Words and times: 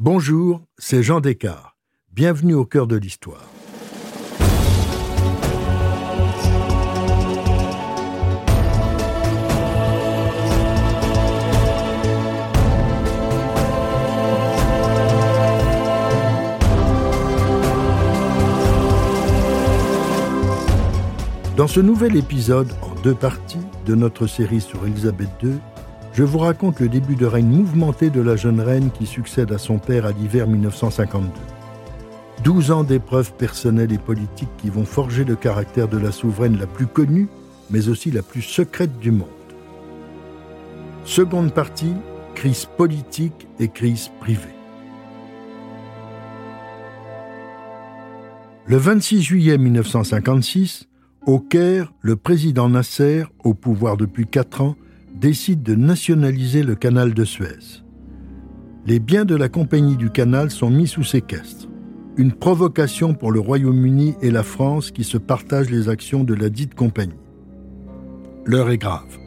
Bonjour, 0.00 0.62
c'est 0.78 1.02
Jean 1.02 1.18
Descartes. 1.18 1.74
Bienvenue 2.12 2.54
au 2.54 2.64
cœur 2.64 2.86
de 2.86 2.94
l'histoire. 2.94 3.48
Dans 21.56 21.66
ce 21.66 21.80
nouvel 21.80 22.16
épisode, 22.16 22.72
en 22.82 22.94
deux 23.02 23.16
parties, 23.16 23.58
de 23.84 23.96
notre 23.96 24.28
série 24.28 24.60
sur 24.60 24.86
Élisabeth 24.86 25.30
II, 25.42 25.58
je 26.18 26.24
vous 26.24 26.38
raconte 26.38 26.80
le 26.80 26.88
début 26.88 27.14
de 27.14 27.26
règne 27.26 27.46
mouvementé 27.46 28.10
de 28.10 28.20
la 28.20 28.34
jeune 28.34 28.60
reine 28.60 28.90
qui 28.90 29.06
succède 29.06 29.52
à 29.52 29.58
son 29.58 29.78
père 29.78 30.04
à 30.04 30.10
l'hiver 30.10 30.48
1952. 30.48 31.30
Douze 32.42 32.72
ans 32.72 32.82
d'épreuves 32.82 33.32
personnelles 33.34 33.92
et 33.92 33.98
politiques 33.98 34.48
qui 34.56 34.68
vont 34.68 34.84
forger 34.84 35.22
le 35.22 35.36
caractère 35.36 35.86
de 35.86 35.96
la 35.96 36.10
souveraine 36.10 36.58
la 36.58 36.66
plus 36.66 36.88
connue, 36.88 37.28
mais 37.70 37.88
aussi 37.88 38.10
la 38.10 38.22
plus 38.22 38.42
secrète 38.42 38.98
du 38.98 39.12
monde. 39.12 39.28
Seconde 41.04 41.54
partie, 41.54 41.94
crise 42.34 42.64
politique 42.64 43.46
et 43.60 43.68
crise 43.68 44.10
privée. 44.18 44.56
Le 48.66 48.76
26 48.76 49.22
juillet 49.22 49.56
1956, 49.56 50.88
au 51.26 51.38
Caire, 51.38 51.92
le 52.00 52.16
président 52.16 52.68
Nasser, 52.68 53.22
au 53.44 53.54
pouvoir 53.54 53.96
depuis 53.96 54.26
quatre 54.26 54.62
ans, 54.62 54.74
décide 55.20 55.64
de 55.64 55.74
nationaliser 55.74 56.62
le 56.62 56.76
canal 56.76 57.12
de 57.12 57.24
Suez. 57.24 57.82
Les 58.86 59.00
biens 59.00 59.24
de 59.24 59.34
la 59.34 59.48
compagnie 59.48 59.96
du 59.96 60.10
canal 60.10 60.50
sont 60.50 60.70
mis 60.70 60.86
sous 60.86 61.02
séquestre. 61.02 61.68
Une 62.16 62.32
provocation 62.32 63.14
pour 63.14 63.32
le 63.32 63.40
Royaume-Uni 63.40 64.14
et 64.22 64.30
la 64.30 64.44
France 64.44 64.92
qui 64.92 65.02
se 65.02 65.18
partagent 65.18 65.70
les 65.70 65.88
actions 65.88 66.22
de 66.22 66.34
la 66.34 66.50
dite 66.50 66.74
compagnie. 66.74 67.18
L'heure 68.44 68.70
est 68.70 68.78
grave. 68.78 69.18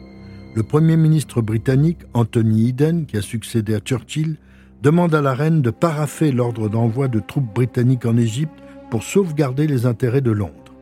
Le 0.54 0.62
Premier 0.62 0.96
ministre 0.96 1.42
britannique, 1.42 2.00
Anthony 2.14 2.70
Eden, 2.70 3.04
qui 3.04 3.18
a 3.18 3.22
succédé 3.22 3.74
à 3.74 3.80
Churchill, 3.80 4.38
demande 4.82 5.14
à 5.14 5.20
la 5.20 5.34
reine 5.34 5.60
de 5.62 5.70
paraffer 5.70 6.32
l'ordre 6.32 6.68
d'envoi 6.68 7.08
de 7.08 7.20
troupes 7.20 7.54
britanniques 7.54 8.06
en 8.06 8.16
Égypte 8.16 8.62
pour 8.90 9.02
sauvegarder 9.02 9.66
les 9.66 9.84
intérêts 9.84 10.22
de 10.22 10.32
Londres. 10.32 10.74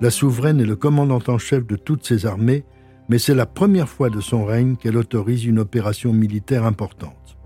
La 0.00 0.10
souveraine 0.10 0.60
est 0.60 0.64
le 0.64 0.76
commandant 0.76 1.22
en 1.26 1.38
chef 1.38 1.66
de 1.66 1.76
toutes 1.76 2.06
ses 2.06 2.24
armées, 2.24 2.64
mais 3.08 3.18
c'est 3.18 3.34
la 3.34 3.46
première 3.46 3.88
fois 3.88 4.10
de 4.10 4.20
son 4.20 4.44
règne 4.44 4.76
qu'elle 4.76 4.96
autorise 4.96 5.44
une 5.44 5.58
opération 5.58 6.12
militaire 6.12 6.64
importante. 6.66 7.36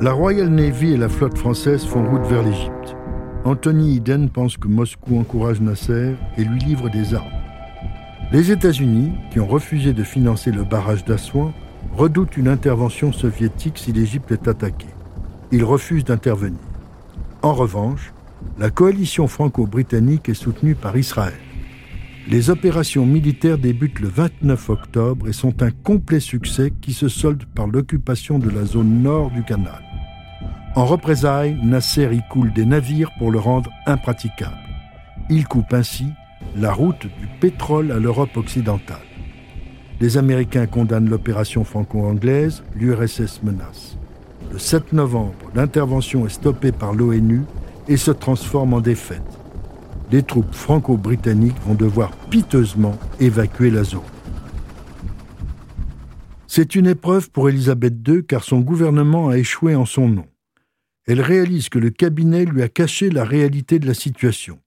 La 0.00 0.12
Royal 0.12 0.48
Navy 0.48 0.92
et 0.92 0.96
la 0.96 1.08
flotte 1.08 1.38
française 1.38 1.84
font 1.84 2.04
route 2.04 2.26
vers 2.26 2.42
l'Égypte. 2.42 2.96
Anthony 3.44 3.96
Eden 3.96 4.28
pense 4.28 4.56
que 4.56 4.68
Moscou 4.68 5.18
encourage 5.18 5.60
Nasser 5.60 6.14
et 6.36 6.44
lui 6.44 6.58
livre 6.60 6.88
des 6.88 7.14
armes. 7.14 7.26
Les 8.32 8.50
États-Unis, 8.50 9.12
qui 9.30 9.38
ont 9.38 9.46
refusé 9.46 9.92
de 9.92 10.02
financer 10.02 10.50
le 10.50 10.64
barrage 10.64 11.04
d'Assouan, 11.04 11.52
redoutent 11.96 12.36
une 12.36 12.48
intervention 12.48 13.12
soviétique 13.12 13.78
si 13.78 13.92
l'Égypte 13.92 14.32
est 14.32 14.48
attaquée. 14.48 14.88
Ils 15.52 15.64
refusent 15.64 16.04
d'intervenir. 16.04 16.58
En 17.42 17.52
revanche, 17.52 18.12
la 18.58 18.70
coalition 18.70 19.28
franco-britannique 19.28 20.28
est 20.28 20.34
soutenue 20.34 20.74
par 20.74 20.96
Israël. 20.96 21.43
Les 22.26 22.48
opérations 22.48 23.04
militaires 23.04 23.58
débutent 23.58 24.00
le 24.00 24.08
29 24.08 24.70
octobre 24.70 25.28
et 25.28 25.34
sont 25.34 25.62
un 25.62 25.70
complet 25.70 26.20
succès 26.20 26.72
qui 26.80 26.94
se 26.94 27.08
solde 27.08 27.44
par 27.54 27.66
l'occupation 27.66 28.38
de 28.38 28.48
la 28.48 28.64
zone 28.64 29.02
nord 29.02 29.30
du 29.30 29.42
canal. 29.42 29.82
En 30.74 30.86
représailles, 30.86 31.58
Nasser 31.62 32.08
y 32.12 32.22
coule 32.30 32.52
des 32.54 32.64
navires 32.64 33.10
pour 33.18 33.30
le 33.30 33.38
rendre 33.38 33.70
impraticable. 33.86 34.56
Il 35.28 35.46
coupe 35.46 35.74
ainsi 35.74 36.06
la 36.56 36.72
route 36.72 37.02
du 37.02 37.26
pétrole 37.40 37.92
à 37.92 37.98
l'Europe 37.98 38.36
occidentale. 38.38 38.96
Les 40.00 40.16
Américains 40.16 40.66
condamnent 40.66 41.10
l'opération 41.10 41.62
franco-anglaise, 41.62 42.62
l'URSS 42.74 43.42
menace. 43.42 43.98
Le 44.50 44.58
7 44.58 44.94
novembre, 44.94 45.34
l'intervention 45.54 46.26
est 46.26 46.30
stoppée 46.30 46.72
par 46.72 46.94
l'ONU 46.94 47.42
et 47.86 47.98
se 47.98 48.10
transforme 48.10 48.72
en 48.72 48.80
défaite. 48.80 49.43
Les 50.10 50.22
troupes 50.22 50.54
franco-britanniques 50.54 51.60
vont 51.66 51.74
devoir 51.74 52.10
piteusement 52.30 52.98
évacuer 53.20 53.70
la 53.70 53.84
zone. 53.84 54.02
C'est 56.46 56.76
une 56.76 56.86
épreuve 56.86 57.30
pour 57.30 57.48
Élisabeth 57.48 57.94
II 58.06 58.24
car 58.24 58.44
son 58.44 58.60
gouvernement 58.60 59.28
a 59.28 59.38
échoué 59.38 59.74
en 59.74 59.86
son 59.86 60.08
nom. 60.08 60.26
Elle 61.06 61.20
réalise 61.20 61.68
que 61.68 61.78
le 61.78 61.90
cabinet 61.90 62.44
lui 62.44 62.62
a 62.62 62.68
caché 62.68 63.10
la 63.10 63.24
réalité 63.24 63.78
de 63.78 63.86
la 63.86 63.94
situation. 63.94 64.58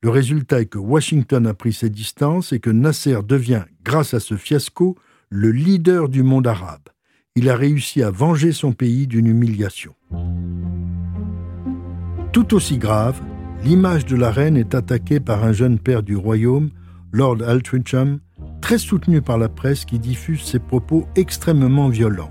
Le 0.00 0.10
résultat 0.10 0.60
est 0.60 0.66
que 0.66 0.78
Washington 0.78 1.46
a 1.46 1.54
pris 1.54 1.72
ses 1.72 1.90
distances 1.90 2.52
et 2.52 2.60
que 2.60 2.70
Nasser 2.70 3.18
devient, 3.26 3.64
grâce 3.84 4.14
à 4.14 4.20
ce 4.20 4.36
fiasco, 4.36 4.96
le 5.28 5.50
leader 5.50 6.08
du 6.08 6.22
monde 6.22 6.46
arabe. 6.46 6.88
Il 7.34 7.50
a 7.50 7.56
réussi 7.56 8.02
à 8.02 8.10
venger 8.10 8.52
son 8.52 8.72
pays 8.72 9.06
d'une 9.06 9.26
humiliation. 9.26 9.94
Tout 12.32 12.54
aussi 12.54 12.78
grave, 12.78 13.20
l'image 13.64 14.06
de 14.06 14.16
la 14.16 14.30
reine 14.30 14.56
est 14.56 14.74
attaquée 14.74 15.20
par 15.20 15.44
un 15.44 15.52
jeune 15.52 15.78
père 15.78 16.02
du 16.02 16.16
royaume, 16.16 16.70
Lord 17.12 17.38
Altrincham, 17.46 18.20
très 18.60 18.78
soutenu 18.78 19.22
par 19.22 19.38
la 19.38 19.48
presse 19.48 19.84
qui 19.84 19.98
diffuse 19.98 20.42
ses 20.42 20.58
propos 20.58 21.06
extrêmement 21.16 21.88
violents. 21.88 22.30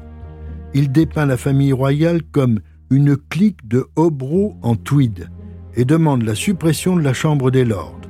Il 0.73 0.91
dépeint 0.91 1.25
la 1.25 1.37
famille 1.37 1.73
royale 1.73 2.21
comme 2.23 2.59
une 2.89 3.17
clique 3.17 3.67
de 3.67 3.85
hobereaux 3.95 4.55
en 4.61 4.75
tweed 4.75 5.29
et 5.75 5.85
demande 5.85 6.23
la 6.23 6.35
suppression 6.35 6.95
de 6.95 7.01
la 7.01 7.13
Chambre 7.13 7.51
des 7.51 7.65
Lords. 7.65 8.01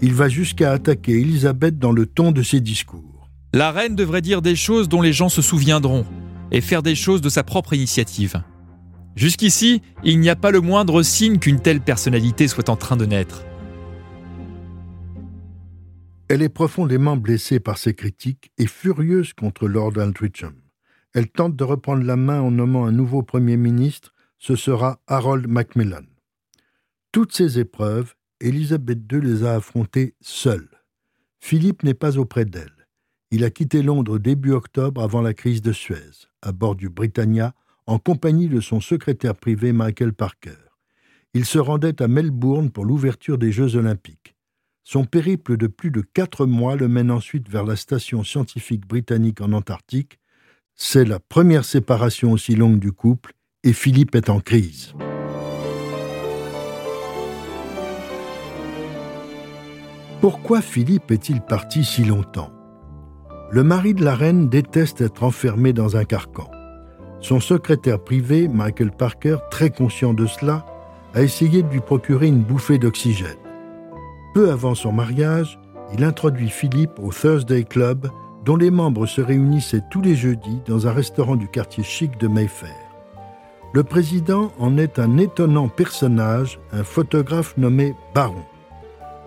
Il 0.00 0.14
va 0.14 0.28
jusqu'à 0.28 0.72
attaquer 0.72 1.20
Elisabeth 1.20 1.78
dans 1.78 1.92
le 1.92 2.06
ton 2.06 2.32
de 2.32 2.42
ses 2.42 2.60
discours. 2.60 3.28
La 3.54 3.70
reine 3.70 3.94
devrait 3.94 4.22
dire 4.22 4.42
des 4.42 4.56
choses 4.56 4.88
dont 4.88 5.02
les 5.02 5.12
gens 5.12 5.28
se 5.28 5.42
souviendront 5.42 6.04
et 6.50 6.60
faire 6.60 6.82
des 6.82 6.94
choses 6.94 7.20
de 7.20 7.28
sa 7.28 7.44
propre 7.44 7.74
initiative. 7.74 8.42
Jusqu'ici, 9.14 9.82
il 10.04 10.20
n'y 10.20 10.30
a 10.30 10.36
pas 10.36 10.50
le 10.50 10.60
moindre 10.60 11.02
signe 11.02 11.38
qu'une 11.38 11.60
telle 11.60 11.80
personnalité 11.80 12.48
soit 12.48 12.68
en 12.68 12.76
train 12.76 12.96
de 12.96 13.04
naître. 13.04 13.44
Elle 16.28 16.40
est 16.40 16.48
profondément 16.48 17.16
blessée 17.16 17.60
par 17.60 17.76
ces 17.76 17.92
critiques 17.92 18.52
et 18.56 18.66
furieuse 18.66 19.34
contre 19.34 19.68
Lord 19.68 19.98
Altrincham. 19.98 20.54
Elle 21.12 21.28
tente 21.28 21.56
de 21.56 21.64
reprendre 21.64 22.04
la 22.04 22.16
main 22.16 22.40
en 22.40 22.50
nommant 22.50 22.86
un 22.86 22.92
nouveau 22.92 23.22
Premier 23.22 23.58
ministre, 23.58 24.14
ce 24.38 24.56
sera 24.56 25.00
Harold 25.06 25.46
Macmillan. 25.46 26.06
Toutes 27.12 27.34
ces 27.34 27.58
épreuves, 27.58 28.14
Élisabeth 28.40 29.00
II 29.12 29.20
les 29.20 29.44
a 29.44 29.56
affrontées 29.56 30.14
seule. 30.22 30.70
Philippe 31.38 31.82
n'est 31.82 31.92
pas 31.92 32.16
auprès 32.16 32.46
d'elle. 32.46 32.88
Il 33.30 33.44
a 33.44 33.50
quitté 33.50 33.82
Londres 33.82 34.18
début 34.18 34.52
octobre 34.52 35.02
avant 35.02 35.20
la 35.20 35.34
crise 35.34 35.60
de 35.60 35.72
Suez, 35.72 36.28
à 36.40 36.52
bord 36.52 36.76
du 36.76 36.88
Britannia, 36.88 37.54
en 37.86 37.98
compagnie 37.98 38.48
de 38.48 38.60
son 38.60 38.80
secrétaire 38.80 39.34
privé 39.34 39.72
Michael 39.72 40.12
Parker. 40.12 40.58
Il 41.34 41.44
se 41.44 41.58
rendait 41.58 42.02
à 42.02 42.08
Melbourne 42.08 42.70
pour 42.70 42.84
l'ouverture 42.84 43.38
des 43.38 43.52
Jeux 43.52 43.76
olympiques. 43.76 44.34
Son 44.84 45.04
périple 45.04 45.56
de 45.56 45.66
plus 45.66 45.90
de 45.90 46.00
quatre 46.00 46.46
mois 46.46 46.76
le 46.76 46.88
mène 46.88 47.10
ensuite 47.10 47.48
vers 47.48 47.64
la 47.64 47.76
station 47.76 48.24
scientifique 48.24 48.86
britannique 48.86 49.40
en 49.40 49.52
Antarctique. 49.52 50.18
C'est 50.74 51.04
la 51.04 51.20
première 51.20 51.64
séparation 51.64 52.32
aussi 52.32 52.54
longue 52.54 52.78
du 52.78 52.92
couple 52.92 53.32
et 53.64 53.72
Philippe 53.72 54.14
est 54.14 54.28
en 54.28 54.40
crise. 54.40 54.94
Pourquoi 60.20 60.60
Philippe 60.62 61.10
est-il 61.10 61.40
parti 61.40 61.82
si 61.82 62.04
longtemps? 62.04 62.52
Le 63.50 63.64
mari 63.64 63.92
de 63.92 64.04
la 64.04 64.14
reine 64.14 64.48
déteste 64.48 65.00
être 65.00 65.24
enfermé 65.24 65.72
dans 65.72 65.96
un 65.96 66.04
carcan. 66.04 66.48
Son 67.22 67.38
secrétaire 67.38 68.00
privé, 68.00 68.48
Michael 68.48 68.90
Parker, 68.90 69.36
très 69.48 69.70
conscient 69.70 70.12
de 70.12 70.26
cela, 70.26 70.66
a 71.14 71.22
essayé 71.22 71.62
de 71.62 71.68
lui 71.68 71.80
procurer 71.80 72.26
une 72.26 72.42
bouffée 72.42 72.78
d'oxygène. 72.78 73.38
Peu 74.34 74.50
avant 74.50 74.74
son 74.74 74.90
mariage, 74.90 75.60
il 75.96 76.02
introduit 76.02 76.50
Philippe 76.50 76.98
au 77.00 77.12
Thursday 77.12 77.62
Club, 77.62 78.08
dont 78.44 78.56
les 78.56 78.72
membres 78.72 79.06
se 79.06 79.20
réunissaient 79.20 79.84
tous 79.88 80.00
les 80.00 80.16
jeudis 80.16 80.60
dans 80.66 80.88
un 80.88 80.92
restaurant 80.92 81.36
du 81.36 81.46
quartier 81.46 81.84
chic 81.84 82.18
de 82.18 82.26
Mayfair. 82.26 82.74
Le 83.72 83.84
président 83.84 84.50
en 84.58 84.76
est 84.76 84.98
un 84.98 85.16
étonnant 85.16 85.68
personnage, 85.68 86.58
un 86.72 86.82
photographe 86.82 87.56
nommé 87.56 87.94
Baron. 88.16 88.42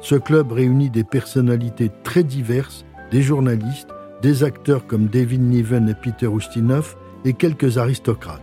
Ce 0.02 0.16
club 0.16 0.52
réunit 0.52 0.90
des 0.90 1.06
personnalités 1.06 1.90
très 2.04 2.24
diverses, 2.24 2.86
des 3.10 3.22
journalistes, 3.22 3.88
des 4.22 4.44
acteurs 4.44 4.86
comme 4.86 5.08
David 5.08 5.42
Niven 5.42 5.88
et 5.88 5.96
Peter 5.96 6.28
Ustinov, 6.28 6.98
et 7.26 7.34
quelques 7.34 7.78
aristocrates. 7.78 8.42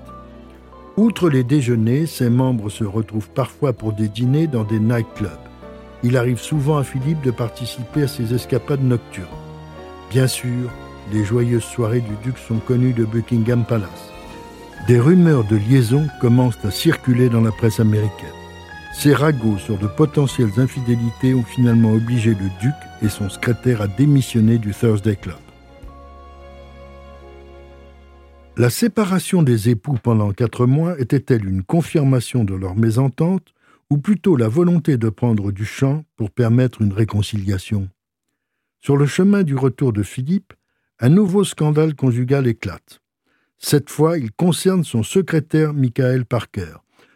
Outre 0.97 1.31
les 1.31 1.45
déjeuners, 1.45 2.05
ses 2.07 2.29
membres 2.29 2.69
se 2.69 2.85
retrouvent 2.85 3.31
parfois 3.31 3.73
pour 3.73 3.95
des 3.95 4.09
dîners 4.09 4.47
dans 4.47 4.65
des 4.65 4.79
nightclubs. 4.79 5.31
Il 6.03 6.17
arrive 6.17 6.41
souvent 6.41 6.77
à 6.77 6.85
Philippe 6.85 7.23
de 7.23 7.31
participer 7.31 8.03
à 8.03 8.09
ces 8.09 8.35
escapades 8.35 8.83
nocturnes. 8.83 9.27
Bien 10.11 10.27
sûr, 10.27 10.71
les 11.13 11.25
joyeuses 11.25 11.65
soirées 11.65 12.01
du 12.01 12.15
duc 12.25 12.37
sont 12.37 12.59
connues 12.59 12.93
de 12.93 13.05
Buckingham 13.05 13.65
Palace. 13.65 14.11
des 14.89 14.99
rumeurs 14.99 15.45
de 15.45 15.57
liaison 15.57 16.09
commencent 16.21 16.65
à 16.65 16.73
circuler 16.73 17.29
dans 17.29 17.41
la 17.41 17.53
presse 17.53 17.79
américaine. 17.79 18.29
Ces 18.93 19.15
ragots 19.15 19.59
sur 19.59 19.79
de 19.79 19.87
potentielles 19.87 20.59
infidélités 20.59 21.35
ont 21.35 21.45
finalement 21.45 21.93
obligé 21.93 22.31
le 22.31 22.51
duc 22.61 22.75
et 23.01 23.09
son 23.09 23.31
secrétaire 23.31 23.81
à 23.81 23.87
démissionner 23.87 24.59
du 24.59 24.73
Thursday 24.75 25.17
Club. 25.17 25.37
La 28.59 28.69
séparation 28.69 29.43
des 29.43 29.71
époux 29.71 29.97
pendant 30.03 30.31
quatre 30.33 30.67
mois 30.67 31.01
était-elle 31.01 31.49
une 31.49 31.63
confirmation 31.63 32.45
de 32.45 32.55
leur 32.55 32.77
mésentente 32.77 33.55
ou 33.89 33.97
plutôt 33.97 34.37
la 34.37 34.47
volonté 34.47 34.99
de 34.99 35.09
prendre 35.09 35.53
du 35.53 35.65
champ 35.65 36.05
pour 36.17 36.31
permettre 36.31 36.83
une 36.83 36.93
réconciliation? 36.93 37.89
Sur 38.79 38.99
le 38.99 39.07
chemin 39.07 39.43
du 39.43 39.57
retour 39.57 39.95
de 39.95 40.03
Philippe, 40.03 40.53
un 41.01 41.09
nouveau 41.09 41.45
scandale 41.45 41.95
conjugal 41.95 42.47
éclate. 42.47 43.01
Cette 43.57 43.89
fois, 43.89 44.19
il 44.19 44.31
concerne 44.33 44.85
son 44.85 45.03
secrétaire 45.03 45.73
Michael 45.73 46.27
Parker. 46.27 46.75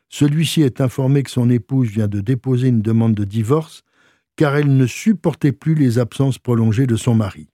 Celui-ci 0.08 0.62
est 0.62 0.80
informé 0.80 1.22
que 1.22 1.30
son 1.30 1.50
épouse 1.50 1.88
vient 1.88 2.08
de 2.08 2.20
déposer 2.20 2.68
une 2.68 2.82
demande 2.82 3.14
de 3.14 3.24
divorce 3.24 3.82
car 4.36 4.56
elle 4.56 4.74
ne 4.74 4.86
supportait 4.86 5.52
plus 5.52 5.74
les 5.74 5.98
absences 5.98 6.38
prolongées 6.38 6.86
de 6.86 6.96
son 6.96 7.14
mari. 7.14 7.48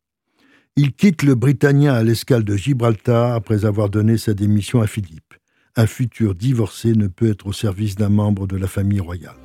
Il 0.74 0.94
quitte 0.94 1.22
le 1.22 1.34
Britannia 1.34 1.94
à 1.94 2.02
l'escale 2.02 2.44
de 2.44 2.56
Gibraltar 2.56 3.34
après 3.34 3.66
avoir 3.66 3.90
donné 3.90 4.16
sa 4.16 4.32
démission 4.32 4.80
à 4.80 4.86
Philippe. 4.86 5.34
Un 5.76 5.86
futur 5.86 6.34
divorcé 6.34 6.94
ne 6.94 7.08
peut 7.08 7.30
être 7.30 7.46
au 7.46 7.52
service 7.52 7.94
d'un 7.94 8.08
membre 8.08 8.46
de 8.46 8.56
la 8.56 8.66
famille 8.66 9.00
royale. 9.00 9.36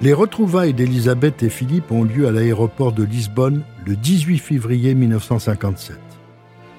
Les 0.00 0.12
retrouvailles 0.12 0.74
d'Élisabeth 0.74 1.44
et 1.44 1.48
Philippe 1.48 1.92
ont 1.92 2.02
lieu 2.02 2.26
à 2.26 2.32
l'aéroport 2.32 2.92
de 2.92 3.04
Lisbonne 3.04 3.62
le 3.86 3.94
18 3.94 4.38
février 4.38 4.96
1957. 4.96 5.96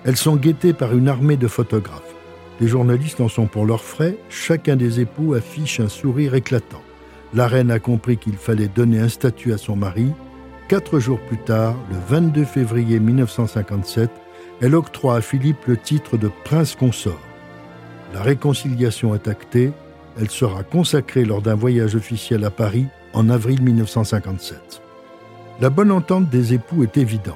Elles 0.03 0.17
sont 0.17 0.35
guettées 0.35 0.73
par 0.73 0.93
une 0.93 1.07
armée 1.07 1.37
de 1.37 1.47
photographes. 1.47 2.15
Les 2.59 2.67
journalistes 2.67 3.21
en 3.21 3.29
sont 3.29 3.47
pour 3.47 3.65
leurs 3.65 3.83
frais, 3.83 4.17
chacun 4.29 4.75
des 4.75 4.99
époux 4.99 5.35
affiche 5.35 5.79
un 5.79 5.87
sourire 5.87 6.35
éclatant 6.35 6.83
la 7.33 7.47
reine 7.47 7.71
a 7.71 7.79
compris 7.79 8.17
qu'il 8.17 8.37
fallait 8.37 8.67
donner 8.67 8.99
un 8.99 9.09
statut 9.09 9.53
à 9.53 9.57
son 9.57 9.75
mari. 9.75 10.11
Quatre 10.67 10.99
jours 10.99 11.19
plus 11.19 11.37
tard, 11.37 11.75
le 11.89 11.97
22 12.09 12.45
février 12.45 12.99
1957, 12.99 14.09
elle 14.61 14.75
octroie 14.75 15.17
à 15.17 15.21
Philippe 15.21 15.65
le 15.67 15.77
titre 15.77 16.17
de 16.17 16.29
prince 16.45 16.75
consort. 16.75 17.19
La 18.13 18.21
réconciliation 18.21 19.13
est 19.13 19.27
actée, 19.27 19.71
elle 20.19 20.29
sera 20.29 20.63
consacrée 20.63 21.25
lors 21.25 21.41
d'un 21.41 21.55
voyage 21.55 21.95
officiel 21.95 22.43
à 22.43 22.49
Paris 22.49 22.85
en 23.13 23.29
avril 23.29 23.61
1957. 23.61 24.81
La 25.61 25.69
bonne 25.69 25.91
entente 25.91 26.29
des 26.29 26.53
époux 26.53 26.83
est 26.83 26.97
évidente, 26.97 27.35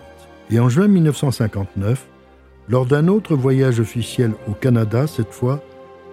et 0.49 0.59
en 0.59 0.69
juin 0.69 0.87
1959, 0.87 2.07
lors 2.69 2.85
d'un 2.85 3.07
autre 3.07 3.35
voyage 3.35 3.79
officiel 3.79 4.31
au 4.47 4.53
Canada 4.53 5.07
cette 5.07 5.33
fois, 5.33 5.61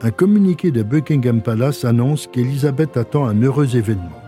un 0.03 0.11
communiqué 0.11 0.71
de 0.71 0.83
Buckingham 0.83 1.41
Palace 1.43 1.85
annonce 1.85 2.29
qu'Élisabeth 2.29 2.97
attend 2.97 3.27
un 3.27 3.43
heureux 3.43 3.77
événement. 3.77 4.23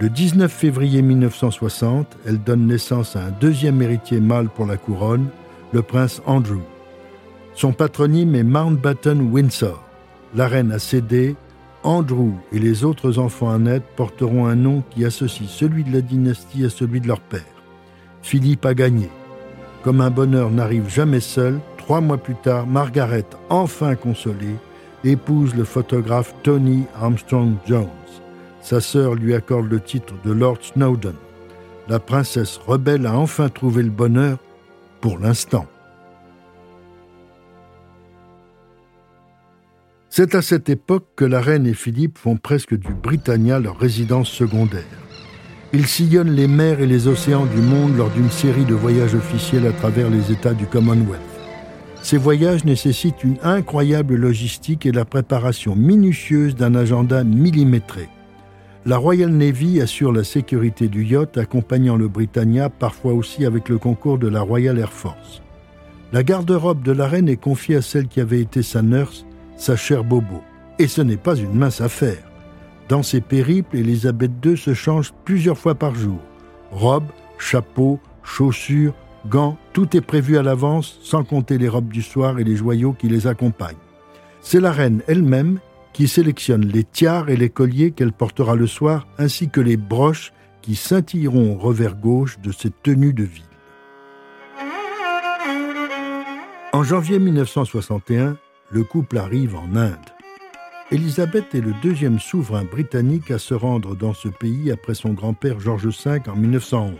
Le 0.00 0.08
19 0.08 0.50
février 0.50 1.02
1960, 1.02 2.18
elle 2.26 2.42
donne 2.42 2.66
naissance 2.66 3.14
à 3.14 3.26
un 3.26 3.30
deuxième 3.30 3.80
héritier 3.80 4.20
mâle 4.20 4.48
pour 4.48 4.66
la 4.66 4.76
couronne, 4.76 5.28
le 5.72 5.82
prince 5.82 6.20
Andrew. 6.26 6.60
Son 7.54 7.72
patronyme 7.72 8.34
est 8.34 8.42
Mountbatten 8.42 9.30
Windsor. 9.32 9.80
La 10.34 10.48
reine 10.48 10.72
a 10.72 10.78
cédé. 10.78 11.36
Andrew 11.84 12.32
et 12.52 12.58
les 12.58 12.84
autres 12.84 13.18
enfants 13.18 13.50
à 13.50 13.58
naître 13.58 13.86
porteront 13.96 14.46
un 14.46 14.54
nom 14.56 14.82
qui 14.90 15.04
associe 15.04 15.48
celui 15.48 15.84
de 15.84 15.92
la 15.92 16.00
dynastie 16.00 16.64
à 16.64 16.70
celui 16.70 17.00
de 17.00 17.08
leur 17.08 17.20
père. 17.20 17.40
Philippe 18.22 18.66
a 18.66 18.74
gagné. 18.74 19.08
Comme 19.82 20.00
un 20.00 20.10
bonheur 20.10 20.50
n'arrive 20.50 20.88
jamais 20.88 21.20
seul, 21.20 21.58
trois 21.76 22.00
mois 22.00 22.18
plus 22.18 22.36
tard, 22.36 22.66
Margaret, 22.66 23.26
enfin 23.50 23.96
consolée, 23.96 24.56
épouse 25.04 25.54
le 25.54 25.64
photographe 25.64 26.34
Tony 26.42 26.84
Armstrong 27.00 27.54
Jones. 27.66 27.88
Sa 28.60 28.80
sœur 28.80 29.14
lui 29.14 29.34
accorde 29.34 29.70
le 29.70 29.80
titre 29.80 30.14
de 30.24 30.32
Lord 30.32 30.58
Snowdon. 30.62 31.14
La 31.88 31.98
princesse 31.98 32.60
rebelle 32.66 33.06
a 33.06 33.16
enfin 33.16 33.48
trouvé 33.48 33.82
le 33.82 33.90
bonheur 33.90 34.38
pour 35.00 35.18
l'instant. 35.18 35.66
C'est 40.08 40.34
à 40.34 40.42
cette 40.42 40.68
époque 40.68 41.06
que 41.16 41.24
la 41.24 41.40
reine 41.40 41.66
et 41.66 41.74
Philippe 41.74 42.18
font 42.18 42.36
presque 42.36 42.74
du 42.74 42.92
Britannia 42.92 43.58
leur 43.58 43.78
résidence 43.78 44.28
secondaire. 44.28 44.84
Ils 45.72 45.86
sillonnent 45.86 46.32
les 46.32 46.48
mers 46.48 46.80
et 46.80 46.86
les 46.86 47.08
océans 47.08 47.46
du 47.46 47.62
monde 47.62 47.96
lors 47.96 48.10
d'une 48.10 48.30
série 48.30 48.66
de 48.66 48.74
voyages 48.74 49.14
officiels 49.14 49.66
à 49.66 49.72
travers 49.72 50.10
les 50.10 50.30
États 50.30 50.52
du 50.52 50.66
Commonwealth. 50.66 51.31
Ces 52.02 52.18
voyages 52.18 52.64
nécessitent 52.64 53.22
une 53.22 53.38
incroyable 53.42 54.16
logistique 54.16 54.86
et 54.86 54.92
la 54.92 55.04
préparation 55.04 55.76
minutieuse 55.76 56.56
d'un 56.56 56.74
agenda 56.74 57.22
millimétré. 57.22 58.08
La 58.84 58.96
Royal 58.96 59.30
Navy 59.30 59.80
assure 59.80 60.12
la 60.12 60.24
sécurité 60.24 60.88
du 60.88 61.04
yacht 61.04 61.38
accompagnant 61.38 61.96
le 61.96 62.08
Britannia 62.08 62.68
parfois 62.68 63.12
aussi 63.12 63.46
avec 63.46 63.68
le 63.68 63.78
concours 63.78 64.18
de 64.18 64.26
la 64.26 64.40
Royal 64.40 64.76
Air 64.80 64.92
Force. 64.92 65.42
La 66.12 66.24
garde-robe 66.24 66.82
de 66.82 66.90
la 66.90 67.06
reine 67.06 67.28
est 67.28 67.36
confiée 67.36 67.76
à 67.76 67.82
celle 67.82 68.08
qui 68.08 68.20
avait 68.20 68.40
été 68.40 68.62
sa 68.62 68.82
nurse, 68.82 69.24
sa 69.56 69.76
chère 69.76 70.02
Bobo. 70.02 70.42
Et 70.80 70.88
ce 70.88 71.00
n'est 71.00 71.16
pas 71.16 71.36
une 71.36 71.54
mince 71.54 71.80
affaire. 71.80 72.24
Dans 72.88 73.04
ses 73.04 73.20
périples, 73.20 73.76
Elisabeth 73.76 74.32
II 74.44 74.56
se 74.56 74.74
change 74.74 75.12
plusieurs 75.24 75.56
fois 75.56 75.76
par 75.76 75.94
jour. 75.94 76.18
Robe, 76.72 77.06
chapeau, 77.38 78.00
chaussures, 78.24 78.94
gants, 79.28 79.56
tout 79.72 79.96
est 79.96 80.00
prévu 80.00 80.38
à 80.38 80.42
l'avance, 80.42 80.98
sans 81.02 81.24
compter 81.24 81.58
les 81.58 81.68
robes 81.68 81.92
du 81.92 82.02
soir 82.02 82.38
et 82.38 82.44
les 82.44 82.56
joyaux 82.56 82.92
qui 82.92 83.08
les 83.08 83.26
accompagnent. 83.26 83.76
C'est 84.40 84.60
la 84.60 84.72
reine 84.72 85.02
elle-même 85.06 85.58
qui 85.92 86.08
sélectionne 86.08 86.66
les 86.66 86.84
tiares 86.84 87.28
et 87.28 87.36
les 87.36 87.50
colliers 87.50 87.92
qu'elle 87.92 88.12
portera 88.12 88.56
le 88.56 88.66
soir, 88.66 89.06
ainsi 89.18 89.48
que 89.48 89.60
les 89.60 89.76
broches 89.76 90.32
qui 90.62 90.74
scintilleront 90.74 91.54
au 91.54 91.58
revers 91.58 91.96
gauche 91.96 92.38
de 92.40 92.52
cette 92.52 92.82
tenue 92.82 93.12
de 93.12 93.24
ville. 93.24 93.44
En 96.72 96.84
janvier 96.84 97.18
1961, 97.18 98.36
le 98.70 98.84
couple 98.84 99.18
arrive 99.18 99.56
en 99.56 99.76
Inde. 99.76 99.96
Élisabeth 100.90 101.54
est 101.54 101.60
le 101.60 101.74
deuxième 101.82 102.18
souverain 102.18 102.64
britannique 102.64 103.30
à 103.30 103.38
se 103.38 103.54
rendre 103.54 103.94
dans 103.94 104.14
ce 104.14 104.28
pays 104.28 104.70
après 104.70 104.94
son 104.94 105.12
grand-père 105.12 105.60
George 105.60 105.86
V 105.86 106.20
en 106.28 106.36
1911. 106.36 106.96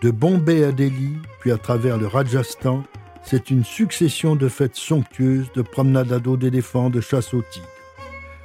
De 0.00 0.12
Bombay 0.12 0.62
à 0.62 0.70
Delhi, 0.70 1.16
puis 1.40 1.50
à 1.50 1.58
travers 1.58 1.98
le 1.98 2.06
Rajasthan, 2.06 2.84
c'est 3.24 3.50
une 3.50 3.64
succession 3.64 4.36
de 4.36 4.48
fêtes 4.48 4.76
somptueuses, 4.76 5.50
de 5.56 5.62
promenades 5.62 6.12
à 6.12 6.20
dos 6.20 6.36
d'éléphants, 6.36 6.88
de 6.88 7.00
chasse 7.00 7.34
aux 7.34 7.42
tigres. 7.42 7.66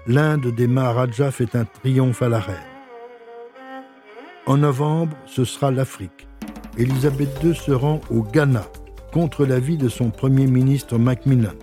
L'Inde 0.08 0.48
des 0.48 0.66
Maharajas 0.66 1.30
fait 1.30 1.56
un 1.56 1.66
triomphe 1.66 2.24
à 2.24 2.30
la 2.30 2.40
reine. 2.40 2.56
En 4.48 4.58
novembre, 4.58 5.16
ce 5.28 5.46
sera 5.46 5.70
l'Afrique. 5.70 6.28
Elisabeth 6.80 7.30
II 7.44 7.56
se 7.56 7.72
rend 7.72 8.02
au 8.10 8.24
Ghana 8.24 8.66
contre 9.12 9.46
l'avis 9.46 9.78
de 9.78 9.90
son 9.90 10.10
premier 10.10 10.48
ministre 10.48 10.98
Macmillan. 10.98 11.54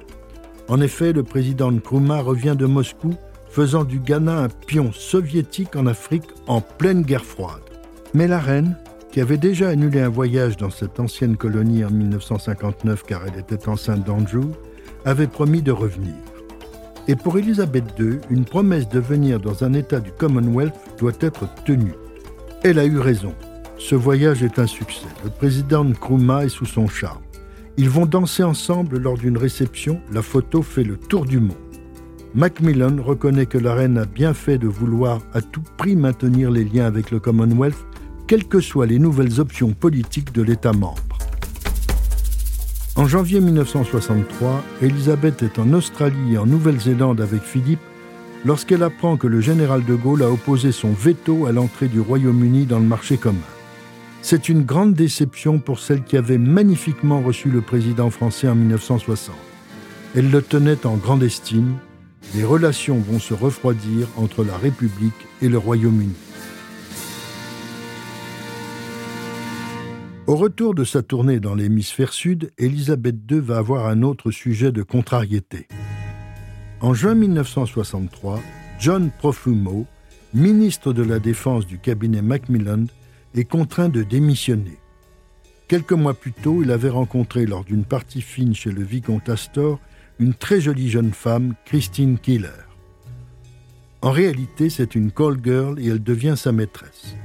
En 0.69 0.81
effet, 0.81 1.12
le 1.12 1.25
président 1.25 1.73
Nkrumah 1.73 2.21
revient 2.21 2.55
de 2.57 2.67
Moscou, 2.67 3.17
faisant 3.50 3.83
du 3.83 3.99
Ghana 3.99 4.38
un 4.38 4.49
pion 4.49 4.93
soviétique 4.93 5.75
en 5.75 5.87
Afrique 5.87 6.31
en 6.47 6.61
pleine 6.61 7.03
guerre 7.03 7.25
froide. 7.25 7.61
Mais 8.14 8.29
la 8.29 8.38
reine, 8.38 8.76
qui 9.12 9.21
avait 9.21 9.38
déjà 9.38 9.69
annulé 9.69 10.00
un 10.00 10.09
voyage 10.09 10.57
dans 10.57 10.71
cette 10.71 11.00
ancienne 11.00 11.37
colonie 11.37 11.85
en 11.85 11.90
1959 11.90 13.05
car 13.05 13.23
elle 13.26 13.40
était 13.40 13.69
enceinte 13.69 14.05
d'Andrew, 14.05 14.52
avait 15.05 15.26
promis 15.26 15.62
de 15.62 15.73
revenir. 15.73 16.14
Et 17.09 17.17
pour 17.17 17.38
Elisabeth 17.38 17.85
II, 17.99 18.19
une 18.31 18.45
promesse 18.45 18.88
de 18.88 19.00
venir 19.00 19.40
dans 19.40 19.64
un 19.64 19.73
État 19.73 20.00
du 20.00 20.12
Commonwealth 20.12 20.75
doit 20.99 21.12
être 21.21 21.49
tenue. 21.64 21.95
Elle 22.62 22.79
a 22.79 22.85
eu 22.85 22.99
raison. 22.99 23.35
Ce 23.79 23.95
voyage 23.95 24.43
est 24.43 24.59
un 24.59 24.67
succès. 24.67 25.09
Le 25.25 25.31
président 25.31 25.85
Nkrumah 25.85 26.45
est 26.45 26.50
sous 26.50 26.67
son 26.67 26.87
charme. 26.87 27.23
Ils 27.79 27.88
vont 27.88 28.07
danser 28.07 28.43
ensemble 28.43 28.99
lors 28.99 29.17
d'une 29.17 29.38
réception. 29.38 30.00
La 30.12 30.23
photo 30.23 30.62
fait 30.62 30.85
le 30.85 30.99
tour 30.99 31.25
du 31.25 31.40
monde. 31.40 31.57
Macmillan 32.35 33.02
reconnaît 33.02 33.47
que 33.47 33.59
la 33.59 33.75
reine 33.75 33.99
a 33.99 34.05
bien 34.05 34.35
fait 34.35 34.59
de 34.59 34.69
vouloir 34.69 35.21
à 35.33 35.40
tout 35.40 35.62
prix 35.79 35.97
maintenir 35.97 36.50
les 36.50 36.62
liens 36.62 36.87
avec 36.87 37.11
le 37.11 37.19
Commonwealth 37.19 37.87
quelles 38.31 38.47
que 38.47 38.61
soient 38.61 38.87
les 38.87 39.01
nouvelles 39.01 39.41
options 39.41 39.73
politiques 39.73 40.33
de 40.33 40.43
l'État 40.43 40.73
membre. 40.73 41.19
En 42.95 43.09
janvier 43.09 43.41
1963, 43.41 44.63
Elisabeth 44.83 45.43
est 45.43 45.59
en 45.59 45.73
Australie 45.73 46.35
et 46.35 46.39
en 46.39 46.47
Nouvelle-Zélande 46.47 47.21
avec 47.21 47.43
Philippe 47.43 47.81
lorsqu'elle 48.45 48.85
apprend 48.85 49.17
que 49.17 49.27
le 49.27 49.41
général 49.41 49.85
de 49.85 49.97
Gaulle 49.97 50.23
a 50.23 50.31
opposé 50.31 50.71
son 50.71 50.93
veto 50.93 51.47
à 51.47 51.51
l'entrée 51.51 51.89
du 51.89 52.01
Royaume-Uni 52.01 52.67
dans 52.67 52.79
le 52.79 52.85
marché 52.85 53.17
commun. 53.17 53.41
C'est 54.23 54.49
une 54.49 54.63
grande 54.63 54.95
déception 54.95 55.59
pour 55.59 55.81
celle 55.81 56.05
qui 56.05 56.17
avait 56.17 56.39
magnifiquement 56.39 57.23
reçu 57.23 57.51
le 57.51 57.63
président 57.63 58.11
français 58.11 58.47
en 58.47 58.55
1960. 58.55 59.35
Elle 60.15 60.31
le 60.31 60.41
tenait 60.41 60.87
en 60.87 60.95
grande 60.95 61.25
estime. 61.25 61.79
Les 62.37 62.45
relations 62.45 62.99
vont 62.99 63.19
se 63.19 63.35
refroidir 63.35 64.07
entre 64.17 64.45
la 64.45 64.57
République 64.57 65.27
et 65.43 65.49
le 65.49 65.59
Royaume-Uni. 65.59 66.30
Au 70.31 70.37
retour 70.37 70.77
de 70.77 70.85
sa 70.85 71.03
tournée 71.03 71.41
dans 71.41 71.57
l'hémisphère 71.57 72.13
sud, 72.13 72.53
Élisabeth 72.57 73.17
II 73.29 73.41
va 73.41 73.57
avoir 73.59 73.89
un 73.89 74.03
autre 74.03 74.31
sujet 74.31 74.71
de 74.71 74.85
contrariété. 74.85 75.67
En 76.81 76.95
juin 76.95 77.17
1963, 77.17 78.39
John 78.79 79.11
Profumo, 79.19 79.87
ministre 80.33 80.93
de 80.93 81.03
la 81.03 81.19
Défense 81.19 81.67
du 81.67 81.81
cabinet 81.81 82.23
Macmillan, 82.23 82.85
est 83.35 83.43
contraint 83.43 83.89
de 83.89 84.05
démissionner. 84.05 84.79
Quelques 85.67 85.95
mois 85.95 86.15
plus 86.15 86.33
tôt, 86.33 86.63
il 86.63 86.71
avait 86.71 86.91
rencontré 86.91 87.45
lors 87.45 87.65
d'une 87.65 87.85
partie 87.85 88.23
fine 88.23 88.55
chez 88.55 88.71
le 88.71 88.85
vicomte 88.85 89.29
Astor 89.29 89.81
une 90.21 90.35
très 90.35 90.61
jolie 90.61 90.91
jeune 90.91 91.13
femme, 91.13 91.55
Christine 91.65 92.21
Killer. 92.21 92.69
En 94.01 94.13
réalité, 94.13 94.71
c'est 94.71 94.95
une 94.95 95.11
call 95.11 95.39
girl 95.43 95.81
et 95.81 95.89
elle 95.89 96.05
devient 96.05 96.35
sa 96.37 96.53
maîtresse. 96.53 97.17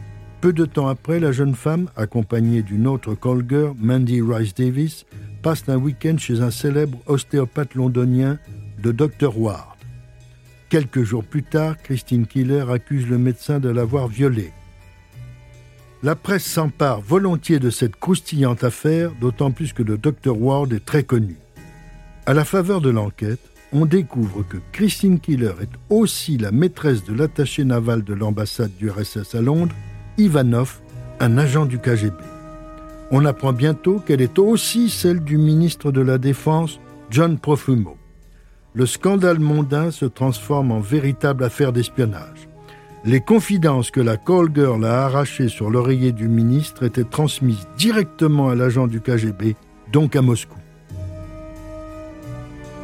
Peu 0.45 0.53
de 0.53 0.65
temps 0.65 0.87
après, 0.87 1.19
la 1.19 1.31
jeune 1.31 1.55
femme, 1.55 1.89
accompagnée 1.95 2.61
d'une 2.61 2.85
autre 2.85 3.15
call 3.15 3.43
girl, 3.49 3.73
Mandy 3.79 4.21
Rice 4.21 4.53
Davis, 4.53 5.07
passe 5.41 5.63
un 5.67 5.77
week-end 5.77 6.19
chez 6.19 6.39
un 6.41 6.51
célèbre 6.51 6.99
ostéopathe 7.07 7.73
londonien, 7.73 8.37
de 8.77 8.91
Dr. 8.91 9.39
Ward. 9.39 9.75
Quelques 10.69 11.01
jours 11.01 11.23
plus 11.23 11.41
tard, 11.41 11.77
Christine 11.81 12.27
Killer 12.27 12.63
accuse 12.69 13.07
le 13.07 13.17
médecin 13.17 13.59
de 13.59 13.69
l'avoir 13.69 14.07
violée. 14.07 14.53
La 16.03 16.15
presse 16.15 16.45
s'empare 16.45 17.01
volontiers 17.01 17.57
de 17.57 17.71
cette 17.71 17.95
croustillante 17.95 18.63
affaire, 18.63 19.13
d'autant 19.19 19.49
plus 19.49 19.73
que 19.73 19.81
le 19.81 19.97
Dr 19.97 20.39
Ward 20.39 20.71
est 20.73 20.85
très 20.85 21.01
connu. 21.01 21.37
À 22.27 22.35
la 22.35 22.45
faveur 22.45 22.81
de 22.81 22.91
l'enquête, 22.91 23.41
on 23.73 23.87
découvre 23.87 24.43
que 24.47 24.57
Christine 24.73 25.19
Killer 25.19 25.53
est 25.59 25.73
aussi 25.89 26.37
la 26.37 26.51
maîtresse 26.51 27.03
de 27.03 27.15
l'attaché 27.15 27.63
naval 27.63 28.03
de 28.03 28.13
l'ambassade 28.13 28.77
du 28.77 28.91
RSS 28.91 29.33
à 29.33 29.41
Londres, 29.41 29.73
Ivanov, 30.17 30.79
un 31.19 31.37
agent 31.37 31.65
du 31.65 31.79
KGB. 31.79 32.15
On 33.11 33.25
apprend 33.25 33.53
bientôt 33.53 33.99
qu'elle 33.99 34.21
est 34.21 34.39
aussi 34.39 34.89
celle 34.89 35.19
du 35.19 35.37
ministre 35.37 35.91
de 35.91 36.01
la 36.01 36.17
Défense, 36.17 36.79
John 37.09 37.37
Profumo. 37.37 37.97
Le 38.73 38.85
scandale 38.85 39.39
mondain 39.39 39.91
se 39.91 40.05
transforme 40.05 40.71
en 40.71 40.79
véritable 40.79 41.43
affaire 41.43 41.73
d'espionnage. 41.73 42.47
Les 43.03 43.19
confidences 43.19 43.91
que 43.91 44.01
la 44.01 44.17
call 44.17 44.49
girl 44.53 44.83
a 44.85 45.05
arrachées 45.05 45.49
sur 45.49 45.69
l'oreiller 45.69 46.11
du 46.11 46.27
ministre 46.27 46.83
étaient 46.83 47.03
transmises 47.03 47.67
directement 47.77 48.49
à 48.49 48.55
l'agent 48.55 48.87
du 48.87 49.01
KGB, 49.01 49.55
donc 49.91 50.15
à 50.15 50.21
Moscou. 50.21 50.57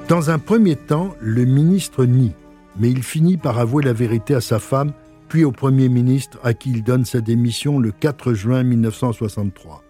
Dans 0.07 0.29
un 0.29 0.37
premier 0.37 0.75
temps, 0.75 1.15
le 1.21 1.45
ministre 1.45 2.05
nie, 2.05 2.33
mais 2.77 2.91
il 2.91 3.01
finit 3.01 3.37
par 3.37 3.57
avouer 3.57 3.83
la 3.83 3.93
vérité 3.93 4.35
à 4.35 4.41
sa 4.41 4.59
femme, 4.59 4.91
puis 5.31 5.45
au 5.45 5.53
Premier 5.53 5.87
ministre 5.87 6.37
à 6.43 6.53
qui 6.53 6.71
il 6.71 6.83
donne 6.83 7.05
sa 7.05 7.21
démission 7.21 7.79
le 7.79 7.93
4 7.93 8.33
juin 8.33 8.63
1963. 8.63 9.81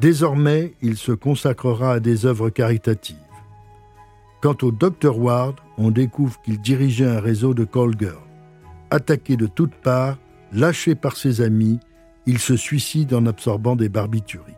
Désormais, 0.00 0.74
il 0.80 0.96
se 0.96 1.10
consacrera 1.10 1.94
à 1.94 1.98
des 1.98 2.24
œuvres 2.24 2.50
caritatives. 2.50 3.16
Quant 4.40 4.56
au 4.62 4.70
Dr 4.70 5.18
Ward, 5.18 5.56
on 5.76 5.90
découvre 5.90 6.40
qu'il 6.42 6.60
dirigeait 6.60 7.04
un 7.04 7.18
réseau 7.18 7.52
de 7.52 7.64
call 7.64 7.98
girls. 7.98 8.14
Attaqué 8.92 9.36
de 9.36 9.48
toutes 9.48 9.74
parts, 9.74 10.18
lâché 10.52 10.94
par 10.94 11.16
ses 11.16 11.40
amis, 11.40 11.80
il 12.24 12.38
se 12.38 12.56
suicide 12.56 13.12
en 13.12 13.26
absorbant 13.26 13.74
des 13.74 13.88
barbituriques. 13.88 14.54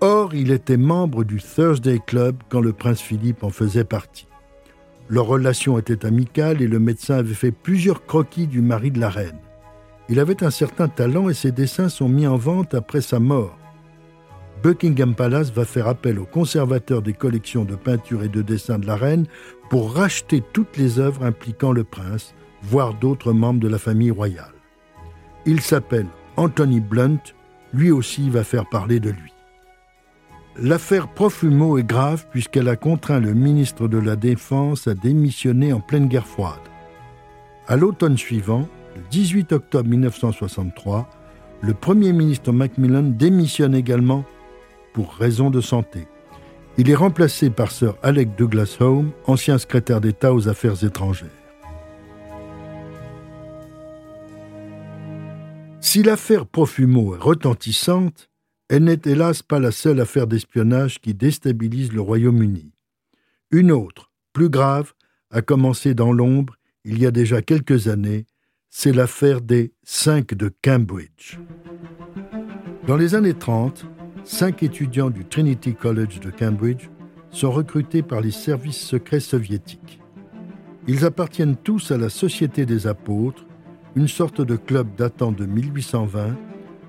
Or, 0.00 0.34
il 0.34 0.50
était 0.50 0.78
membre 0.78 1.24
du 1.24 1.42
Thursday 1.42 2.00
Club 2.06 2.36
quand 2.48 2.62
le 2.62 2.72
prince 2.72 3.02
Philippe 3.02 3.44
en 3.44 3.50
faisait 3.50 3.84
partie. 3.84 4.27
Leur 5.10 5.26
relation 5.26 5.78
était 5.78 6.04
amicale 6.04 6.60
et 6.60 6.66
le 6.66 6.78
médecin 6.78 7.16
avait 7.16 7.34
fait 7.34 7.50
plusieurs 7.50 8.04
croquis 8.04 8.46
du 8.46 8.60
mari 8.60 8.90
de 8.90 9.00
la 9.00 9.08
reine. 9.08 9.38
Il 10.10 10.20
avait 10.20 10.42
un 10.42 10.50
certain 10.50 10.88
talent 10.88 11.28
et 11.28 11.34
ses 11.34 11.52
dessins 11.52 11.88
sont 11.88 12.08
mis 12.08 12.26
en 12.26 12.36
vente 12.36 12.74
après 12.74 13.00
sa 13.00 13.18
mort. 13.18 13.56
Buckingham 14.62 15.14
Palace 15.14 15.52
va 15.52 15.64
faire 15.64 15.86
appel 15.86 16.18
au 16.18 16.24
conservateur 16.24 17.00
des 17.00 17.12
collections 17.12 17.64
de 17.64 17.76
peintures 17.76 18.24
et 18.24 18.28
de 18.28 18.42
dessins 18.42 18.78
de 18.78 18.86
la 18.86 18.96
reine 18.96 19.26
pour 19.70 19.94
racheter 19.94 20.42
toutes 20.52 20.76
les 20.76 20.98
œuvres 20.98 21.24
impliquant 21.24 21.72
le 21.72 21.84
prince, 21.84 22.34
voire 22.62 22.94
d'autres 22.94 23.32
membres 23.32 23.60
de 23.60 23.68
la 23.68 23.78
famille 23.78 24.10
royale. 24.10 24.54
Il 25.46 25.60
s'appelle 25.60 26.08
Anthony 26.36 26.80
Blunt, 26.80 27.20
lui 27.72 27.90
aussi 27.90 28.28
va 28.30 28.44
faire 28.44 28.68
parler 28.68 29.00
de 29.00 29.10
lui. 29.10 29.32
L'affaire 30.60 31.06
Profumo 31.06 31.78
est 31.78 31.86
grave 31.86 32.26
puisqu'elle 32.32 32.68
a 32.68 32.74
contraint 32.74 33.20
le 33.20 33.32
ministre 33.32 33.86
de 33.86 33.98
la 33.98 34.16
Défense 34.16 34.88
à 34.88 34.94
démissionner 34.94 35.72
en 35.72 35.78
pleine 35.78 36.08
guerre 36.08 36.26
froide. 36.26 36.58
À 37.68 37.76
l'automne 37.76 38.18
suivant, 38.18 38.68
le 38.96 39.02
18 39.08 39.52
octobre 39.52 39.88
1963, 39.88 41.08
le 41.60 41.74
Premier 41.74 42.12
ministre 42.12 42.50
Macmillan 42.50 43.04
démissionne 43.04 43.76
également 43.76 44.24
pour 44.94 45.14
raison 45.14 45.50
de 45.50 45.60
santé. 45.60 46.08
Il 46.76 46.90
est 46.90 46.96
remplacé 46.96 47.50
par 47.50 47.70
Sir 47.70 47.94
Alec 48.02 48.34
Douglas 48.36 48.78
Home, 48.80 49.12
ancien 49.26 49.58
secrétaire 49.58 50.00
d'État 50.00 50.34
aux 50.34 50.48
Affaires 50.48 50.82
étrangères. 50.82 51.28
Si 55.80 56.02
l'affaire 56.02 56.46
Profumo 56.46 57.14
est 57.14 57.22
retentissante, 57.22 58.28
elle 58.68 58.84
n'est 58.84 59.00
hélas 59.04 59.42
pas 59.42 59.58
la 59.58 59.70
seule 59.70 60.00
affaire 60.00 60.26
d'espionnage 60.26 61.00
qui 61.00 61.14
déstabilise 61.14 61.92
le 61.92 62.00
Royaume-Uni. 62.00 62.72
Une 63.50 63.72
autre, 63.72 64.10
plus 64.32 64.50
grave, 64.50 64.92
a 65.30 65.40
commencé 65.42 65.94
dans 65.94 66.12
l'ombre 66.12 66.54
il 66.84 66.98
y 66.98 67.06
a 67.06 67.10
déjà 67.10 67.42
quelques 67.42 67.88
années, 67.88 68.26
c'est 68.70 68.92
l'affaire 68.92 69.40
des 69.40 69.72
cinq 69.82 70.34
de 70.34 70.50
Cambridge. 70.62 71.38
Dans 72.86 72.96
les 72.96 73.14
années 73.14 73.34
30, 73.34 73.86
cinq 74.24 74.62
étudiants 74.62 75.10
du 75.10 75.24
Trinity 75.24 75.74
College 75.74 76.20
de 76.20 76.30
Cambridge 76.30 76.88
sont 77.30 77.50
recrutés 77.50 78.02
par 78.02 78.20
les 78.20 78.30
services 78.30 78.80
secrets 78.80 79.20
soviétiques. 79.20 80.00
Ils 80.86 81.04
appartiennent 81.04 81.56
tous 81.56 81.90
à 81.90 81.98
la 81.98 82.08
Société 82.08 82.64
des 82.64 82.86
Apôtres, 82.86 83.44
une 83.94 84.08
sorte 84.08 84.40
de 84.40 84.56
club 84.56 84.94
datant 84.96 85.32
de 85.32 85.44
1820, 85.44 86.36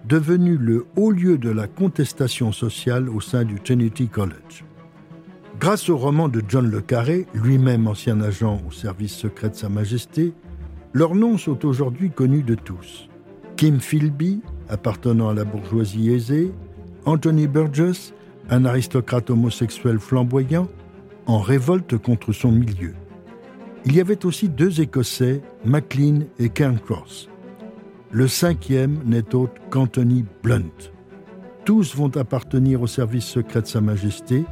devenu 0.09 0.57
le 0.57 0.87
haut 0.95 1.11
lieu 1.11 1.37
de 1.37 1.51
la 1.51 1.67
contestation 1.67 2.51
sociale 2.51 3.09
au 3.09 3.21
sein 3.21 3.45
du 3.45 3.59
Trinity 3.61 4.07
College. 4.07 4.65
Grâce 5.59 5.87
au 5.87 5.97
roman 5.97 6.29
de 6.29 6.41
John 6.47 6.67
Le 6.67 6.81
Carré, 6.81 7.27
lui-même 7.35 7.85
ancien 7.85 8.19
agent 8.21 8.59
au 8.67 8.71
service 8.71 9.13
secret 9.13 9.49
de 9.49 9.55
Sa 9.55 9.69
Majesté, 9.69 10.33
leurs 10.93 11.13
noms 11.13 11.37
sont 11.37 11.63
aujourd'hui 11.63 12.09
connus 12.09 12.41
de 12.41 12.55
tous. 12.55 13.07
Kim 13.55 13.79
Philby, 13.79 14.41
appartenant 14.67 15.29
à 15.29 15.35
la 15.35 15.43
bourgeoisie 15.43 16.11
aisée, 16.11 16.51
Anthony 17.05 17.45
Burgess, 17.45 18.13
un 18.49 18.65
aristocrate 18.65 19.29
homosexuel 19.29 19.99
flamboyant, 19.99 20.67
en 21.27 21.39
révolte 21.39 21.97
contre 21.97 22.33
son 22.33 22.51
milieu. 22.51 22.95
Il 23.85 23.95
y 23.95 24.01
avait 24.01 24.25
aussi 24.25 24.49
deux 24.49 24.81
Écossais, 24.81 25.43
MacLean 25.65 26.21
et 26.39 26.49
Cairncross. 26.49 27.29
Le 28.11 28.27
cinquième 28.27 29.01
n'est 29.05 29.35
autre 29.35 29.61
qu'Anthony 29.69 30.25
Blunt. 30.41 30.91
Tous 31.63 31.95
vont 31.95 32.15
appartenir 32.17 32.81
au 32.81 32.87
service 32.87 33.25
secret 33.25 33.61
de 33.61 33.67
Sa 33.67 33.81
Majesté, 33.81 34.45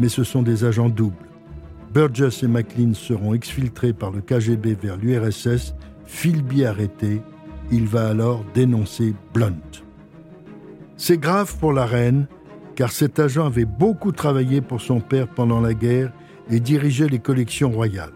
mais 0.00 0.08
ce 0.08 0.24
sont 0.24 0.40
des 0.40 0.64
agents 0.64 0.88
doubles. 0.88 1.28
Burgess 1.92 2.42
et 2.42 2.48
MacLean 2.48 2.94
seront 2.94 3.34
exfiltrés 3.34 3.92
par 3.92 4.12
le 4.12 4.22
KGB 4.22 4.74
vers 4.80 4.96
l'URSS, 4.96 5.74
Philby 6.06 6.64
arrêté, 6.64 7.20
il 7.70 7.86
va 7.86 8.08
alors 8.08 8.46
dénoncer 8.54 9.14
Blunt. 9.34 9.82
C'est 10.96 11.18
grave 11.18 11.58
pour 11.58 11.74
la 11.74 11.84
reine, 11.84 12.28
car 12.76 12.92
cet 12.92 13.18
agent 13.18 13.44
avait 13.44 13.66
beaucoup 13.66 14.12
travaillé 14.12 14.62
pour 14.62 14.80
son 14.80 15.00
père 15.00 15.28
pendant 15.28 15.60
la 15.60 15.74
guerre 15.74 16.12
et 16.50 16.60
dirigeait 16.60 17.08
les 17.08 17.18
collections 17.18 17.70
royales. 17.70 18.12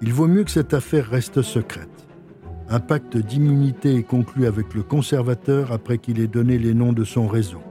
Il 0.00 0.14
vaut 0.14 0.28
mieux 0.28 0.44
que 0.44 0.50
cette 0.50 0.72
affaire 0.72 1.10
reste 1.10 1.42
secrète. 1.42 1.97
Un 2.70 2.80
pacte 2.80 3.16
d'immunité 3.16 3.94
est 3.96 4.02
conclu 4.02 4.46
avec 4.46 4.74
le 4.74 4.82
conservateur 4.82 5.72
après 5.72 5.96
qu'il 5.96 6.20
ait 6.20 6.26
donné 6.26 6.58
les 6.58 6.74
noms 6.74 6.92
de 6.92 7.04
son 7.04 7.26
réseau. 7.26 7.62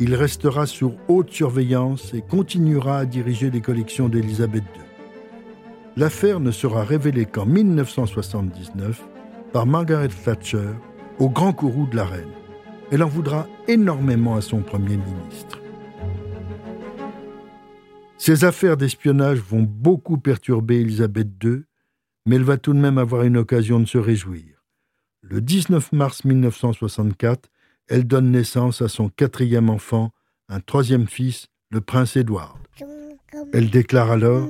Il 0.00 0.14
restera 0.14 0.66
sous 0.66 0.94
haute 1.08 1.30
surveillance 1.30 2.14
et 2.14 2.22
continuera 2.22 2.98
à 2.98 3.04
diriger 3.04 3.50
les 3.50 3.60
collections 3.60 4.08
d'Élisabeth 4.08 4.64
II. 4.74 4.82
L'affaire 5.96 6.40
ne 6.40 6.50
sera 6.50 6.84
révélée 6.84 7.26
qu'en 7.26 7.44
1979 7.44 9.06
par 9.52 9.66
Margaret 9.66 10.08
Thatcher 10.08 10.70
au 11.18 11.28
grand 11.28 11.52
courroux 11.52 11.86
de 11.86 11.96
la 11.96 12.06
reine. 12.06 12.32
Elle 12.90 13.02
en 13.02 13.08
voudra 13.08 13.46
énormément 13.68 14.36
à 14.36 14.40
son 14.40 14.62
Premier 14.62 14.96
ministre. 14.96 15.60
Ces 18.16 18.44
affaires 18.44 18.78
d'espionnage 18.78 19.38
vont 19.38 19.62
beaucoup 19.62 20.16
perturber 20.16 20.80
Élisabeth 20.80 21.28
II, 21.44 21.64
mais 22.26 22.36
elle 22.36 22.44
va 22.44 22.56
tout 22.56 22.72
de 22.72 22.78
même 22.78 22.98
avoir 22.98 23.22
une 23.22 23.36
occasion 23.36 23.80
de 23.80 23.86
se 23.86 23.98
réjouir. 23.98 24.64
Le 25.20 25.40
19 25.40 25.92
mars 25.92 26.24
1964, 26.24 27.48
elle 27.88 28.06
donne 28.06 28.30
naissance 28.30 28.82
à 28.82 28.88
son 28.88 29.08
quatrième 29.08 29.70
enfant, 29.70 30.10
un 30.48 30.60
troisième 30.60 31.06
fils, 31.06 31.48
le 31.70 31.80
prince 31.80 32.16
Édouard. 32.16 32.58
Elle 33.52 33.70
déclare 33.70 34.10
alors 34.10 34.48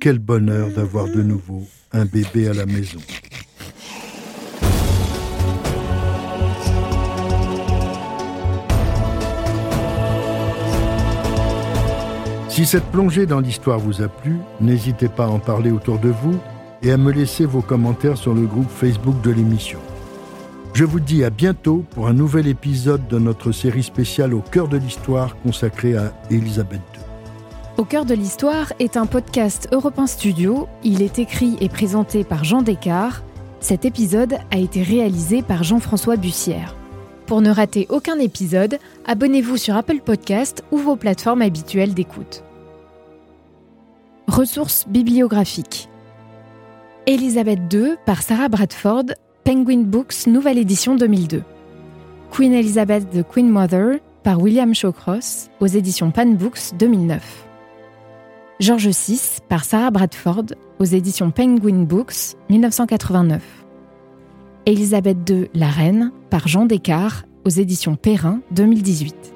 Quel 0.00 0.18
bonheur 0.18 0.70
d'avoir 0.70 1.06
de 1.06 1.22
nouveau 1.22 1.66
un 1.92 2.04
bébé 2.04 2.48
à 2.48 2.54
la 2.54 2.66
maison. 2.66 3.00
Si 12.48 12.64
cette 12.64 12.84
plongée 12.84 13.26
dans 13.26 13.40
l'histoire 13.40 13.78
vous 13.78 14.02
a 14.02 14.08
plu, 14.08 14.38
n'hésitez 14.60 15.08
pas 15.08 15.26
à 15.26 15.28
en 15.28 15.38
parler 15.38 15.70
autour 15.70 15.98
de 15.98 16.08
vous 16.08 16.40
et 16.86 16.92
à 16.92 16.96
me 16.96 17.10
laisser 17.10 17.46
vos 17.46 17.62
commentaires 17.62 18.16
sur 18.16 18.32
le 18.32 18.42
groupe 18.42 18.70
Facebook 18.70 19.20
de 19.20 19.32
l'émission. 19.32 19.80
Je 20.72 20.84
vous 20.84 21.00
dis 21.00 21.24
à 21.24 21.30
bientôt 21.30 21.84
pour 21.90 22.06
un 22.06 22.12
nouvel 22.12 22.46
épisode 22.46 23.08
de 23.08 23.18
notre 23.18 23.50
série 23.50 23.82
spéciale 23.82 24.32
Au 24.32 24.40
cœur 24.40 24.68
de 24.68 24.76
l'histoire 24.76 25.36
consacrée 25.40 25.96
à 25.96 26.12
Élisabeth 26.30 26.80
II. 26.94 27.00
Au 27.78 27.84
cœur 27.84 28.04
de 28.04 28.14
l'histoire 28.14 28.72
est 28.78 28.96
un 28.96 29.06
podcast 29.06 29.68
Europe 29.72 30.00
Studio. 30.06 30.68
Il 30.84 31.02
est 31.02 31.18
écrit 31.18 31.56
et 31.60 31.68
présenté 31.68 32.22
par 32.22 32.44
Jean 32.44 32.62
Descartes. 32.62 33.24
Cet 33.58 33.84
épisode 33.84 34.38
a 34.52 34.58
été 34.58 34.84
réalisé 34.84 35.42
par 35.42 35.64
Jean-François 35.64 36.16
Bussière. 36.16 36.76
Pour 37.26 37.40
ne 37.40 37.50
rater 37.50 37.88
aucun 37.90 38.20
épisode, 38.20 38.78
abonnez-vous 39.06 39.56
sur 39.56 39.74
Apple 39.74 40.02
Podcast 40.04 40.62
ou 40.70 40.78
vos 40.78 40.94
plateformes 40.94 41.42
habituelles 41.42 41.94
d'écoute. 41.94 42.44
Ressources 44.28 44.86
bibliographiques. 44.86 45.88
Elisabeth 47.08 47.72
II 47.72 47.94
par 48.04 48.20
Sarah 48.20 48.48
Bradford, 48.48 49.14
Penguin 49.44 49.82
Books, 49.82 50.26
nouvelle 50.26 50.58
édition 50.58 50.96
2002. 50.96 51.44
Queen 52.32 52.52
Elizabeth 52.52 53.08
the 53.10 53.22
Queen 53.22 53.48
Mother 53.48 54.00
par 54.24 54.40
William 54.40 54.74
Shawcross 54.74 55.48
aux 55.60 55.68
éditions 55.68 56.10
Pan 56.10 56.26
Books 56.26 56.74
2009. 56.76 57.46
George 58.58 58.88
VI 58.88 59.20
par 59.48 59.62
Sarah 59.62 59.92
Bradford 59.92 60.46
aux 60.80 60.84
éditions 60.84 61.30
Penguin 61.30 61.84
Books 61.84 62.34
1989. 62.50 63.40
Elisabeth 64.66 65.30
II, 65.30 65.48
la 65.54 65.68
reine 65.68 66.10
par 66.28 66.48
Jean 66.48 66.64
Descartes 66.64 67.24
aux 67.44 67.50
éditions 67.50 67.94
Perrin 67.94 68.40
2018. 68.50 69.35